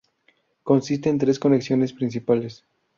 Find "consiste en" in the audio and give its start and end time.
0.63-1.19